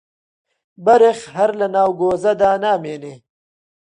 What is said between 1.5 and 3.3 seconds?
لەناو کۆزەدا نامێنێ